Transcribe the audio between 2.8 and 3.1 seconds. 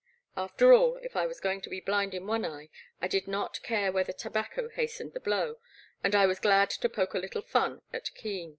I